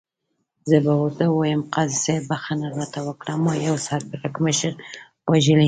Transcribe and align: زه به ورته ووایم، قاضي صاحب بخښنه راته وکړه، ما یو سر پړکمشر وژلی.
زه 0.69 0.77
به 0.85 0.93
ورته 1.01 1.23
ووایم، 1.27 1.61
قاضي 1.73 1.97
صاحب 2.05 2.23
بخښنه 2.29 2.67
راته 2.77 2.99
وکړه، 3.07 3.33
ما 3.43 3.53
یو 3.67 3.77
سر 3.87 3.99
پړکمشر 4.11 4.73
وژلی. 5.31 5.59